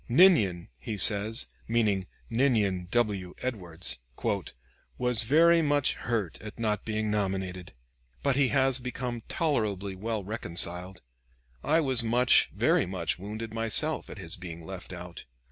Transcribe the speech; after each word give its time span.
"Ninian," 0.09 0.69
he 0.79 0.97
says, 0.97 1.45
meaning 1.67 2.05
Ninian 2.27 2.87
W. 2.89 3.35
Edwards, 3.43 3.99
"was 4.97 5.21
very 5.21 5.61
much 5.61 5.93
hurt 5.93 6.41
at 6.41 6.57
not 6.57 6.83
being 6.85 7.11
nominated, 7.11 7.73
but 8.23 8.35
he 8.35 8.47
has 8.47 8.79
become 8.79 9.21
tolerably 9.27 9.93
well 9.95 10.23
reconciled. 10.23 11.03
I 11.63 11.81
was 11.81 12.03
much, 12.03 12.49
very 12.51 12.87
much, 12.87 13.19
wounded 13.19 13.53
myself, 13.53 14.09
at 14.09 14.17
his 14.17 14.37
being 14.37 14.65
left 14.65 14.91
out. 14.91 15.25